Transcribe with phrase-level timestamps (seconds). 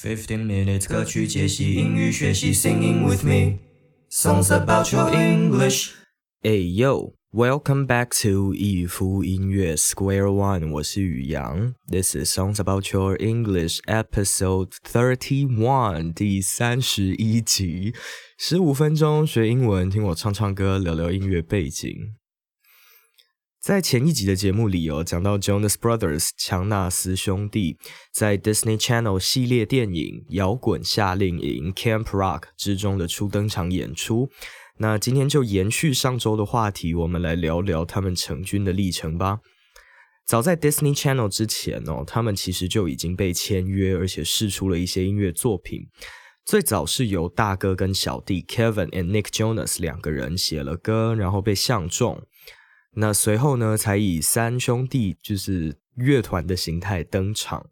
[0.00, 3.58] Fifteen minutes 歌曲解析英语学习，Singing with me
[4.08, 5.90] songs about your English。
[6.40, 11.74] Hey yo, welcome back to 一夫音乐 Square One，我是宇阳。
[11.90, 17.92] This is songs about your English episode thirty one，第三十一集，
[18.38, 22.14] 十五分钟学英文，听我唱唱歌，聊聊音乐背景。
[23.60, 27.76] 在前一集的节目里哦，讲到 Jonas Brothers 强纳斯兄弟
[28.12, 34.30] 在 Disney Channel 系列电影《摇滚夏令营》Camp Rock 之中的初登场演出。
[34.78, 39.40] 那今天就延续上周的话题，我们来聊聊他们成军的历程吧。
[40.24, 45.88] 早在 Disney Channel 之前哦，他们其实就已经被签约，而且试出了一些音乐作品。
[46.44, 52.22] 最早是由大哥跟小弟 Kevin and Nick Jonas 两个人写了歌，然后被相中。
[53.00, 57.70] 那随后呢，才以三兄弟就是乐团的形态登场。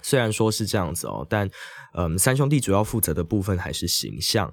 [0.00, 1.50] 虽然说是这样子哦，但
[1.92, 4.50] 嗯，三兄弟主要负责的部分还是形象，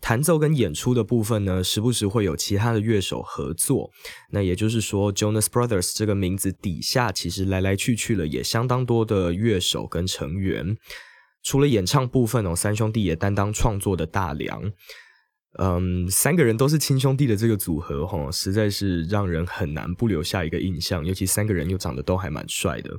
[0.00, 3.90] 弹奏跟演出的部分呢，时不时会有其他的乐手合作。
[4.30, 10.74] 那也就是说，Jonas Brothers 这个名字底下，其实来来去去了也相当多的乐手跟成员。
[11.42, 14.72] 除了演唱部分哦，三兄弟也担当创作的大梁。
[15.60, 21.04] 嗯，三个人都是亲兄弟的这个组合，哈，实在是让人很难不留下一个印象。
[21.04, 22.90] 尤其三个人又长得都还蛮帅的，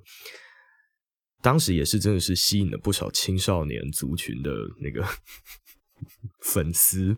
[1.41, 5.07] 当时也是真的是吸引了不少青少年族群的那个
[6.43, 7.15] 粉丝。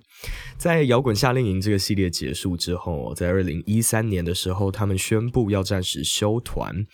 [0.60, 6.86] 在摇滚夏令营这个系列结束之后，在二零一三年的时候，他们宣布要暂时休团。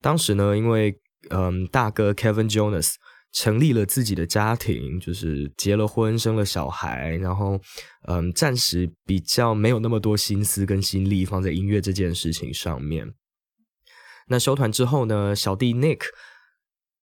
[0.00, 0.98] 当时呢，因为
[1.30, 2.94] 嗯，大哥 Kevin Jonas。
[3.36, 7.60] 成立了自己的家庭，就是结了婚，生了小孩，然后，
[8.08, 13.12] 嗯，暂时比较没有那么多心思跟心力放在音乐这件事情上面。
[14.28, 16.00] 那休团之后呢，小弟 Nick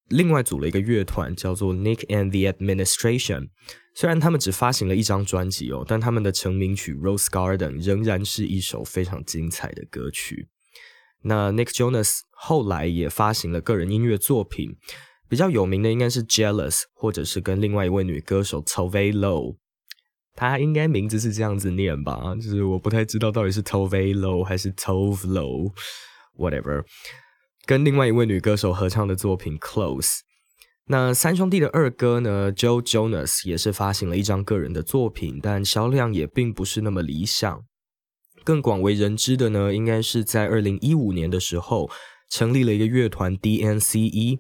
[0.09, 3.51] 另外组了一个乐团，叫做 Nick and the Administration。
[3.95, 10.49] 虽然他们只发行了一张专辑哦，但他们的成名曲《Rose Garden》仍然是一首非常精彩的歌曲。
[11.23, 14.77] 那 Nick Jonas 后来也发行了个人音乐作品。
[15.35, 19.57] 比较有名的应该是 Jealous，或者是跟另外一位女歌手 Tove Lo，
[20.37, 22.37] 她应该名字是这样子念吧？
[22.37, 26.85] 就是我不太知道到底是 Tove Lo 还是 Tove Lo，whatever。
[27.67, 30.21] 跟另外一位女歌手合唱的作品 Close。
[30.87, 37.65] 那三兄弟的二哥呢，Joe Jonas 也是发行了一张个人的作品，但销量也并不是那么理想。
[38.45, 41.91] 更广为人知的呢，应该是在二零一五年的时候，
[42.31, 44.39] 成立了一个乐团 DNCE。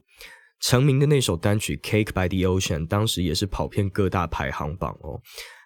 [0.65, 5.21] 成名的那首单曲《Cake by the Ocean》，当时也是跑遍各大排行榜哦。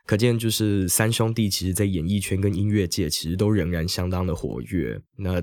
[0.05, 5.01] 可见，就是三兄弟其实在演艺圈跟音乐界，其实都仍然相当的活跃。
[5.17, 5.41] 那，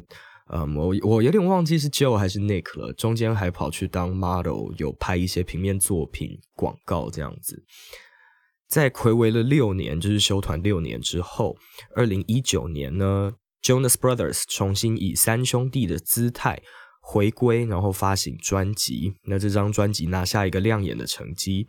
[0.51, 2.91] 嗯，我我有点忘记是 Joe 还是 Nick 了。
[2.91, 7.63] 中间还跑去当 model，有拍一些平面作品、广告这样子。
[8.67, 11.55] 在暌违了六年，就是休团六年之后，
[11.95, 13.31] 二零一九年呢
[13.63, 16.61] ，Jonas Brothers 重新以三兄弟的姿态。
[17.07, 19.13] 回归，然后发行专辑。
[19.25, 21.67] 那这张专辑拿下一个亮眼的成绩。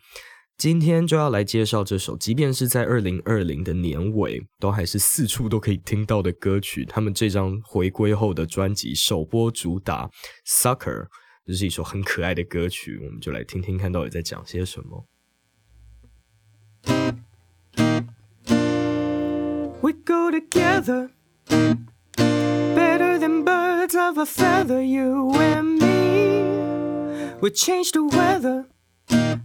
[0.56, 6.86] 今天就要来介绍这首，即便是在二零二零的年尾，都还是四处都可以听到的歌曲。
[6.86, 10.08] 他们这张回归后的专辑首播主打
[10.46, 11.02] 《Sucker》，
[11.44, 12.98] 这是一首很可爱的歌曲。
[13.04, 15.06] 我们就来听听看到底在讲些什么。
[19.82, 21.10] We go together.
[23.86, 27.34] Birds of a feather, you and me.
[27.40, 28.66] We change the weather.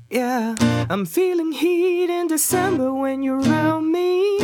[0.09, 0.55] Yeah,
[0.89, 4.39] I'm feeling heat in December when you're around me.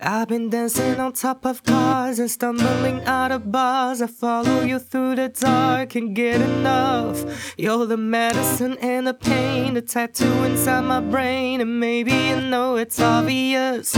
[0.00, 4.00] I've been dancing on top of cars and stumbling out of bars.
[4.00, 7.54] I follow you through the dark, can't get enough.
[7.56, 12.76] You're the medicine and the pain, the tattoo inside my brain, and maybe you know
[12.76, 13.96] it's obvious.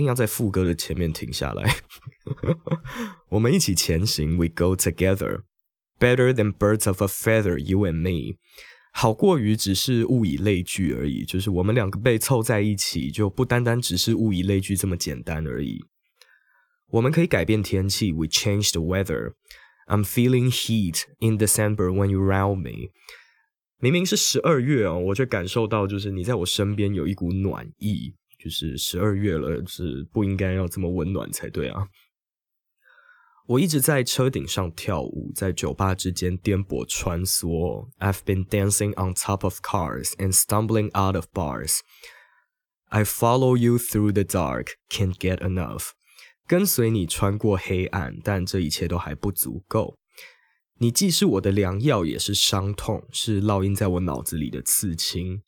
[0.00, 1.76] 硬要在副歌的前面停下来。
[3.28, 5.42] 我们一起前行，We go together,
[5.98, 8.38] better than birds of a feather, you and me，
[8.92, 11.24] 好过于只是物以类聚而已。
[11.24, 15.84] 就是我们两个被凑在一起，就不单单只是物以类聚这么简单而已。
[16.88, 19.34] 我们可以改变天气，We change the weather.
[19.86, 22.90] I'm feeling heat in December when you round me。
[23.78, 28.14] 明明是十二月哦，我却感受到就是你在我身边有一股暖意。
[28.42, 31.88] 就是十二月了，是不应该要这么温暖才对啊！
[33.46, 37.90] 我一直在车顶上跳舞，在酒吧之间颠簸穿梭。
[37.98, 41.80] I've been dancing on top of cars and stumbling out of bars.
[42.88, 45.90] I follow you through the dark, can't get enough.
[46.46, 49.98] 跟随你穿过黑暗，但这一切都还不足够。
[50.78, 55.42] 你既是我的良药，也是伤痛，是烙印在我脑子里的刺青。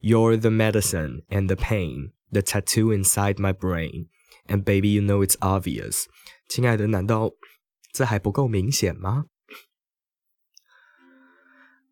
[0.00, 4.08] You're the medicine and the pain, the tattoo inside my brain.
[4.46, 6.04] And baby, you know it's obvious.
[6.48, 7.30] 亲爱的，难道
[7.90, 9.24] 这还不够明显吗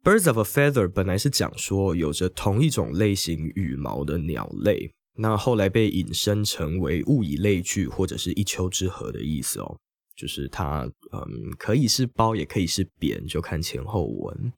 [0.04, 9.78] ？Birds of a feather 本来是讲说有着同一种类型羽毛的鸟类，那后来被引申成为物以类聚或者是一丘之貉的意思哦。
[10.14, 14.52] 就是它，嗯，可以是包，也可以是扁，就看前后文。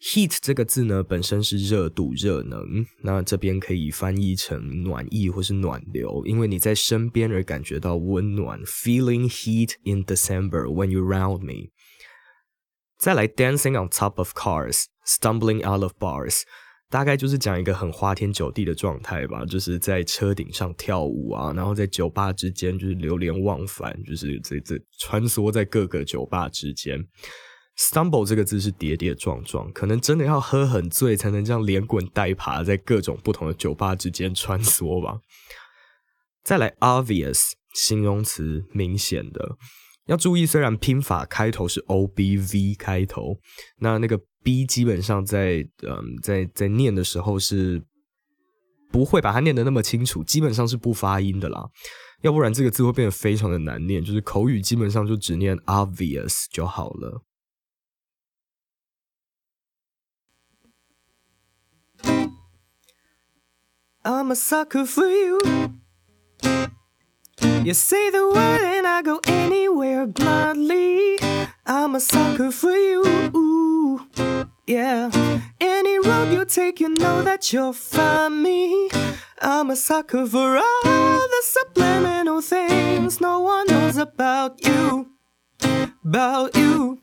[0.00, 11.70] Heat 这个字呢，本身是热度、热能，那这边可以翻译成暖意或是暖流，因为你在身边而感觉到温暖，feeling heat in December when you round me。
[12.98, 16.42] 再来，dancing on top of cars，stumbling out of bars。
[16.90, 27.04] 大概就是讲一个很花天酒地的状态吧，就是在车顶上跳舞啊，然后在酒吧之间就是流连忘返，就是这这穿梭在各个酒吧之间。
[27.78, 35.20] Stumble 这个字是跌跌撞撞，可能真的要喝很醉才能这样连滚带爬在各种不同的酒吧之间穿梭吧。
[36.42, 39.56] 再来，obvious 形容词，明显的
[40.06, 43.38] 要注意，虽然拼法开头是 o b v 开头，
[43.78, 44.20] 那那个。
[44.44, 47.82] B 基本上在嗯在在念的时候是
[48.92, 51.66] 不会把它念的那么清楚，基本上是不发音的啦，
[52.20, 54.04] 要不然这个字会变得非常的难念。
[54.04, 57.22] 就是口语基本上就只念 obvious 就好了。
[64.06, 65.40] I'm a sucker for you.
[67.40, 71.18] You say the word and I go anywhere blindly.
[71.64, 74.06] I'm a sucker for you.
[74.66, 75.10] Yeah.
[75.58, 78.90] Any road you take, you know that you'll find me.
[79.40, 85.08] I'm a sucker for all the subliminal things no one knows about you.
[86.04, 87.00] About you.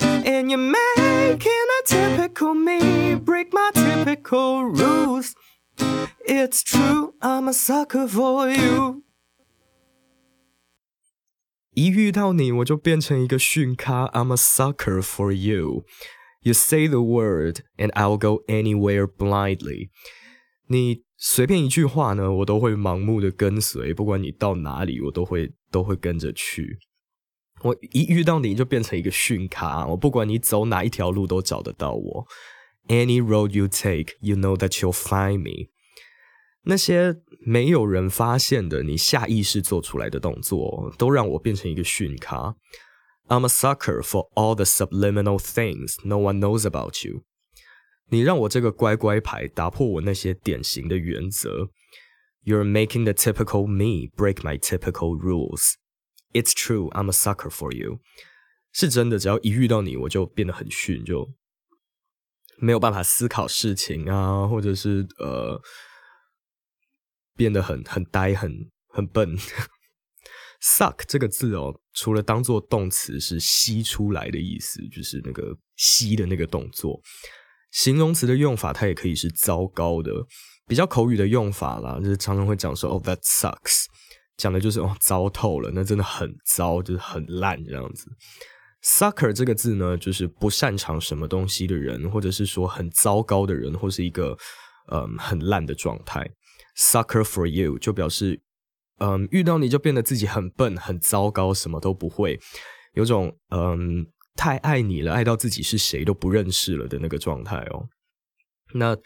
[0.00, 5.34] And you're making a typical me break my typical rules.
[6.25, 9.03] It's true, I'm a sucker for you.
[11.73, 14.07] 一遇到你，我就变成一个训咖。
[14.07, 15.85] I'm a sucker for you.
[16.41, 19.89] You say the word, and I'll go anywhere blindly.
[20.67, 26.79] 你随便一句话呢，我都会盲目的跟随，不管你到哪里，我都会都会跟着去。
[27.63, 32.27] 我一遇到你就变成一个训咖，我不管你走哪一条路都找得到我。
[32.87, 35.69] Any road you take, you know that you'll find me.
[36.64, 42.54] 那些没有人发现的，你下意识做出来的动作，都让我变成一个训咖。
[43.26, 47.24] I'm a sucker for all the subliminal things no one knows about you。
[48.10, 51.70] 你让我这个乖乖牌打破我那些典型的原则。
[52.44, 55.74] You're making the typical me break my typical rules.
[56.32, 57.98] It's true, I'm a sucker for you。
[58.72, 61.28] 是真的，只要一遇到你，我就变得很逊，就
[62.58, 65.60] 没有办法思考事情啊，或者是呃。
[67.36, 68.50] 变得很很呆，很
[68.88, 69.36] 很笨。
[70.62, 77.00] suck 这个字哦，除了当做动词是吸出来的意思，就是那个吸的那个动作。
[77.72, 80.12] 形容词的用法，它也可以是糟糕的。
[80.68, 83.86] 比较口语的用法啦，就是常常会讲说哦，that sucks，
[84.36, 88.06] 讲的就是哦，糟透了，那真的很糟，就是很烂这样子。
[88.84, 94.38] sucker 这个字呢，就是不擅长什么东西的人，或者是说很糟糕的人，或是一个
[94.92, 96.24] 嗯很烂的状态。
[96.74, 98.40] Sucker for you 就表示，
[98.98, 102.40] 嗯，遇到你就变得自己很笨、很糟糕，什么都不会，
[102.94, 107.88] 有种嗯太爱你了，爱到自己是谁都不认识了的那个状态哦。
[108.72, 108.96] 那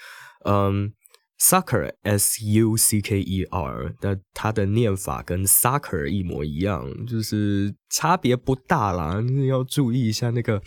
[0.44, 0.92] 嗯
[1.40, 10.62] ，sucker s u c k e r，那它的念法跟 sucker 一模一样，就是差别不大啦，要注意一下那个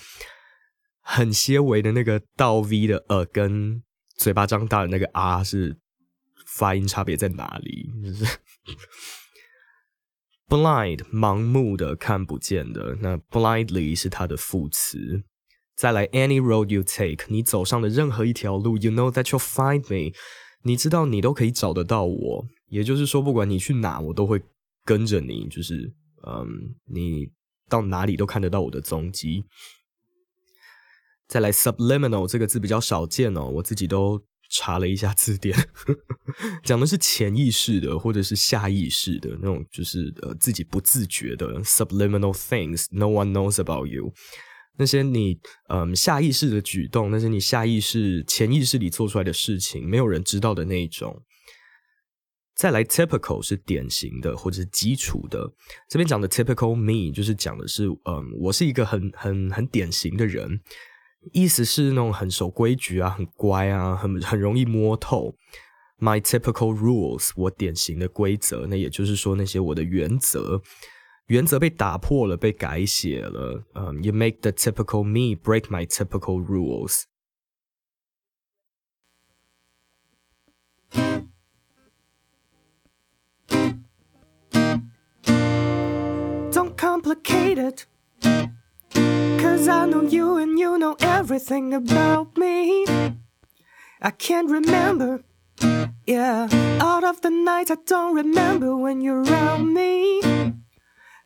[1.01, 3.81] 很些微的那个倒 v 的呃，跟
[4.17, 5.77] 嘴巴张大的那个 r 是。
[6.55, 7.89] 发音差别在哪里？
[8.03, 8.25] 就 是
[10.47, 15.23] blind 盲目的看不见的，那 blindly 是它的副词。
[15.75, 20.13] 再来，any road you take，你走上的任何一条路，you know that you'll find me，
[20.63, 22.45] 你知道你都可以找得到我。
[22.67, 24.41] 也就是说，不管你去哪，我都会
[24.83, 25.47] 跟着你。
[25.47, 25.93] 就是
[26.27, 27.29] 嗯，你
[27.69, 29.45] 到哪里都看得到我的踪迹。
[31.27, 34.21] 再来，subliminal 这个字比较少见哦，我自己都。
[34.49, 35.55] 查了一下字典，
[36.63, 44.11] 讲的是潜意识的或者是下意识的那种，就是呃自己不自觉的 subliminal things no one knows about you。
[44.77, 45.37] 那些你
[45.67, 51.21] 嗯下意识的举动，那些你下意识、潜意识里做出来的事情，没有人知道的那一种。
[52.55, 55.49] 再来，typical 是典型的或者是基础的。
[55.87, 60.59] 这边讲的 typical me 就是讲的是，嗯，我是一个很很很典型的人，
[61.33, 65.35] 意思是那种很守规矩啊，很乖啊，很很容易摸透。
[65.99, 70.61] My typical rules，我典型的规则，那也就是说那些我的原则，
[71.27, 73.65] 原则被打破了，被改写了。
[73.75, 77.03] 嗯，You make the typical me break my typical rules。
[86.53, 87.88] Don't complicate it.
[89.49, 92.85] Cause I know you and you know everything about me.
[93.99, 95.23] I can't remember,
[96.05, 96.47] yeah.
[96.79, 100.21] Out of the night, I don't remember when you're around me.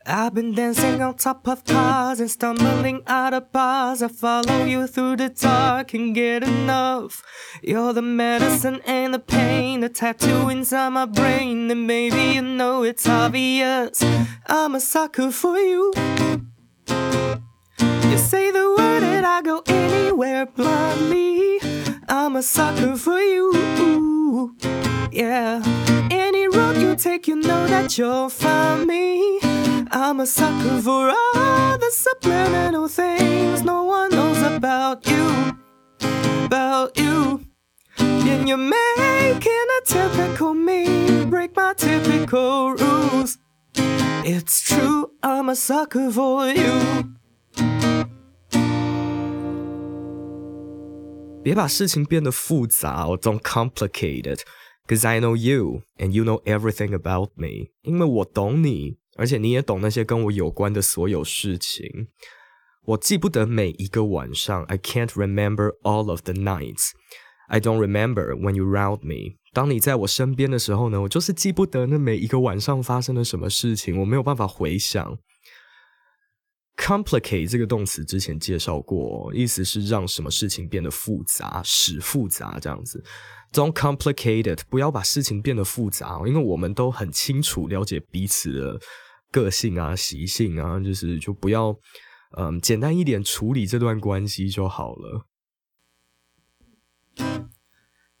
[0.06, 4.00] I've been dancing on top of cars and stumbling out of bars.
[4.00, 7.22] I follow you through the dark, can't get enough.
[7.62, 11.70] You're the medicine and the pain, the tattoo inside my brain.
[11.70, 14.02] And maybe you know it's obvious.
[14.46, 15.58] I'm a sucker for.
[15.58, 15.92] You
[19.44, 21.60] go anywhere blindly.
[22.08, 24.56] I'm a sucker for you.
[25.12, 25.62] Yeah.
[26.10, 29.38] Any road you take, you know that you'll find me.
[29.90, 35.58] I'm a sucker for all the subliminal things no one knows about you.
[36.46, 37.44] About you.
[37.98, 43.36] And you're making a typical me break my typical rules.
[43.76, 47.13] It's true, I'm a sucker for you.
[51.43, 54.41] 别把事情变得复杂，or don't complicate it.
[54.87, 57.69] Cause I know you and you know everything about me.
[57.83, 62.07] 因为我懂你，而且你也懂那些跟我有关的所有事情。
[62.85, 66.91] 我记不得每一个晚上，I can't remember all of the nights.
[67.47, 69.37] I don't remember when you round me.
[69.53, 75.17] 当你在我身边的时候呢，我就是记不得那每一个晚上发生了什么事情，我没有办法回想。
[76.76, 83.02] Complicate 这个动词之前介绍过，意思是让什么事情变得复杂，使复杂这样子。
[83.52, 88.80] Don't complicate it，不要把事情变得复杂，因为我们都很清楚了解彼此的。
[89.30, 91.76] 个性啊，习性啊，就是就不要，
[92.36, 95.26] 嗯，简单一点处理这段关系就好了。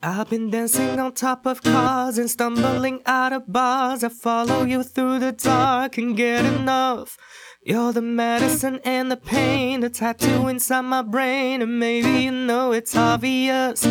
[0.00, 4.04] I've been dancing on top of cars and stumbling out of bars.
[4.04, 7.14] I follow you through the dark and get enough.
[7.66, 12.72] You're the medicine and the pain, the tattoo inside my brain, and maybe you know
[12.72, 13.88] it's obvious.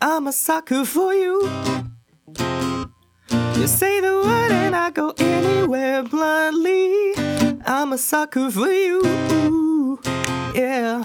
[0.00, 1.42] I'm a sucker for you.
[3.56, 7.14] You say the word and I go anywhere blindly.
[7.66, 9.98] I'm a sucker for you.
[10.54, 11.02] Yeah.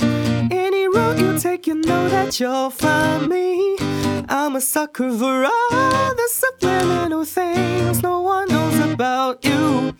[0.52, 3.78] Any road you take, you know that you'll find me.
[4.30, 9.96] I'm a sucker for all the subliminal things no one knows about you.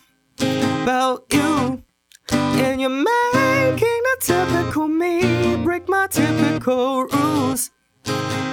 [0.84, 1.84] About you.
[2.32, 7.72] And you're making the typical me break my typical rules.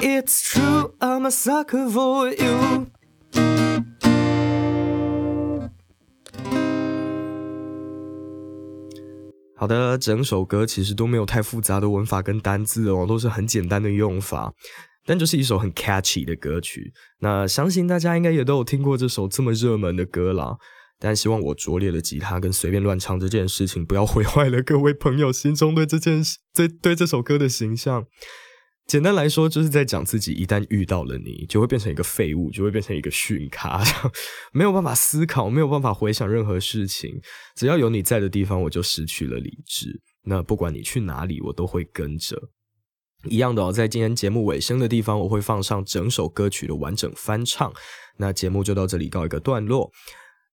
[0.03, 2.87] It's true, I'm a sucker for you.
[9.57, 14.53] 好的，整首歌其实都没有太复杂的文法跟单字哦，都是很简单的用法，
[15.07, 16.93] 但就是一首很 catchy 的歌曲。
[17.21, 20.57] 那相信大家应该也都有听过这首这么热门的歌啦。
[20.99, 28.07] 但希望我拙劣的吉他跟随便乱唱这件事情，不要毁坏了各位朋友心中对这件事、对对这首歌的形象。
[28.87, 33.83] 简单来说，就是在讲自己一旦遇到了你，就会变成一个废物，就会变成一个逊咖，
[34.55, 37.21] 没有办法思考，没有办法回想任何事情。
[37.57, 40.01] 只要有你在的地方，我就失去了理智。
[40.23, 42.41] 那不管你去哪里，我都会跟着。
[43.29, 47.73] 一样的哦，在今天节目尾声的地方，我会放上整首歌曲的完整翻唱。
[48.19, 49.91] 那节目就到这里告一个段落。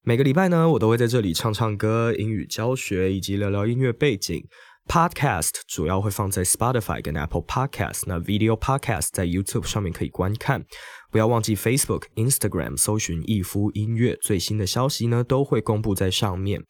[0.06, 4.46] 每个礼拜呢，我都会在这里唱唱歌、英语教学以及聊聊音乐背景。
[4.86, 10.66] Podcast 主要会放在 Spotify 跟 Apple Podcast，那 Video Podcast 在 YouTube 上面可以观看。
[11.10, 16.62] 不要忘记 Facebook、Instagram 搜寻逸夫音乐，最新的消息呢都会公布在上面。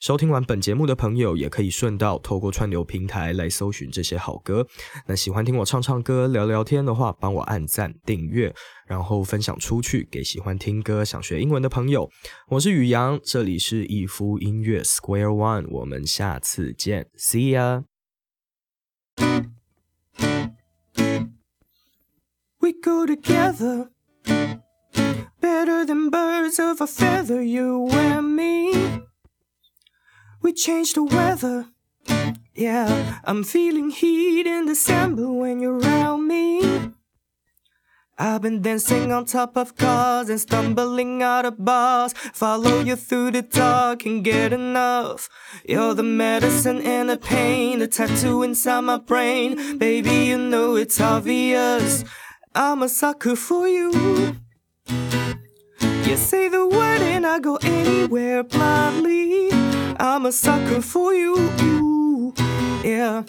[0.00, 4.66] 收听完本节目的朋友，也可以顺道透过串流平台来搜寻这些好歌。
[5.06, 8.54] 那喜欢听我唱唱歌、聊聊天的话，帮我按赞、订阅，
[8.86, 12.08] 然后分享出去给喜欢听歌、想学英文的朋友。
[12.48, 17.84] 我是宇阳，这里是逸夫音乐 Square One，我们下次见，See ya。
[22.58, 23.90] We go together
[25.42, 29.09] better than birds of a feather, you and me.
[30.42, 31.66] We change the weather.
[32.54, 36.92] Yeah, I'm feeling heat in December when you're around me.
[38.18, 42.12] I've been dancing on top of cars and stumbling out of bars.
[42.12, 45.28] Follow you through the dark and get enough.
[45.66, 49.78] You're the medicine and the pain, the tattoo inside my brain.
[49.78, 52.04] Baby, you know it's obvious.
[52.54, 54.36] I'm a sucker for you.
[54.88, 59.59] You say the word and I go anywhere blindly.
[60.02, 62.32] I'm a sucker for you.
[62.82, 63.22] Yeah.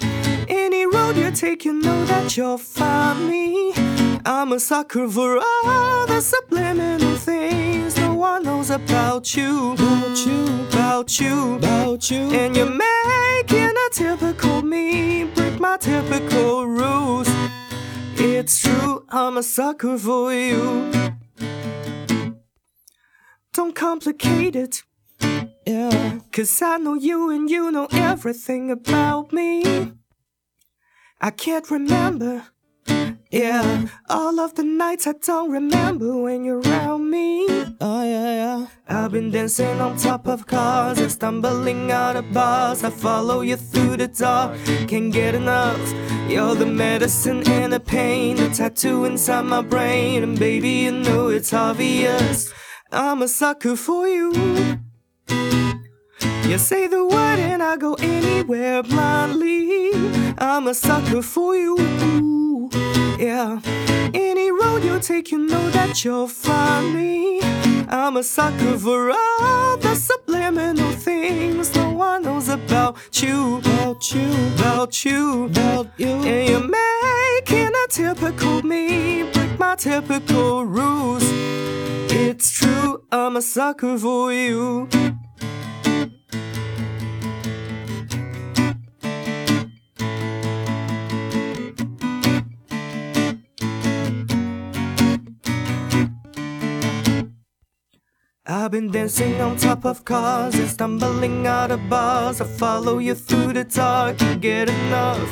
[0.47, 3.73] Any road you take, you know that you'll find me.
[4.25, 10.45] I'm a sucker for all the subliminal things no one knows about you, about you,
[10.69, 12.31] about you, about you.
[12.31, 17.27] And you're making a typical me break my typical rules.
[18.15, 20.89] It's true, I'm a sucker for you.
[23.51, 24.83] Don't complicate it.
[26.31, 29.91] Cause I know you and you know everything about me.
[31.19, 32.45] I can't remember.
[33.29, 37.47] Yeah, all of the nights I don't remember when you're around me.
[37.81, 38.67] Oh, yeah, yeah.
[38.87, 42.83] I've been dancing on top of cars and stumbling out of bars.
[42.85, 44.57] I follow you through the dark,
[44.87, 45.81] can't get enough.
[46.29, 50.23] You're the medicine and the pain, the tattoo inside my brain.
[50.23, 52.53] And baby, you know it's obvious.
[52.89, 54.80] I'm a sucker for you.
[56.51, 56.59] You mm.
[56.59, 59.93] say the word and I go anywhere blindly.
[60.37, 61.77] I'm a sucker for you.
[63.17, 63.61] Yeah.
[64.13, 67.39] Any road you take, you know that you'll find me.
[67.87, 74.29] I'm a sucker for all the subliminal things no one knows about you, about you,
[74.55, 76.09] about you, about you.
[76.09, 81.23] And you're making a typical me break my typical rules.
[82.11, 84.89] It's true, I'm a sucker for you.
[98.53, 102.41] I've been dancing on top of cars and stumbling out of bars.
[102.41, 105.31] I follow you through the dark, can't get enough.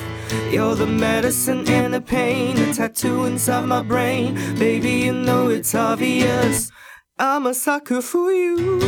[0.49, 4.35] You're the medicine and the pain, the tattoo inside my brain.
[4.57, 6.71] Baby, you know it's obvious.
[7.17, 8.79] I'm a sucker for you.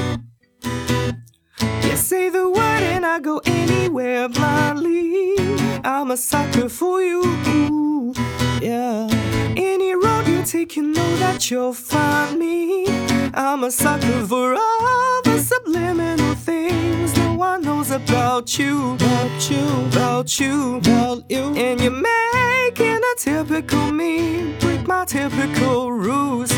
[1.83, 5.35] You say the word and I go anywhere blindly.
[5.83, 8.13] I'm a sucker for you.
[8.61, 9.09] Yeah.
[9.57, 13.10] Any road you take, you know that you'll find me.
[13.33, 19.67] I'm a sucker for all the subliminal things no one knows about you, about you,
[19.87, 21.55] about you, about you.
[21.55, 26.49] And you're making a typical me break my typical rules.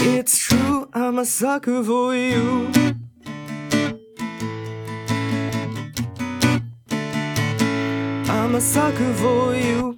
[0.00, 2.70] It's true, I'm a sucker for you.
[8.28, 9.97] I'm a sucker for you.